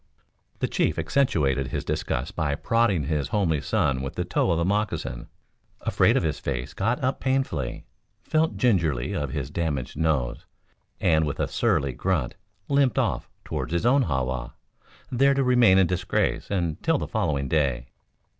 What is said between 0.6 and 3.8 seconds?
chief accentuated his disgust by prodding his homely